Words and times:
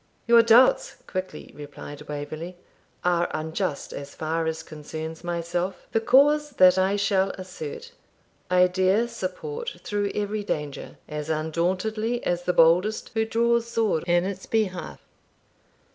'Your 0.25 0.41
doubts,' 0.41 0.95
quickly 1.05 1.53
replied 1.55 2.01
Waverley, 2.09 2.57
'are 3.03 3.29
unjust 3.35 3.93
as 3.93 4.15
far 4.15 4.47
as 4.47 4.63
concerns 4.63 5.23
myself. 5.23 5.85
The 5.91 5.99
cause 6.01 6.49
that 6.53 6.75
I 6.79 6.95
shall 6.95 7.29
assert, 7.37 7.91
I 8.49 8.65
dare 8.65 9.07
support 9.07 9.75
through 9.83 10.09
every 10.15 10.43
danger, 10.43 10.97
as 11.07 11.29
undauntedly 11.29 12.23
as 12.25 12.45
the 12.45 12.51
boldest 12.53 13.11
who 13.13 13.25
draws 13.25 13.67
sword 13.67 14.03
in 14.07 14.23
its 14.25 14.47
behalf.' 14.47 15.01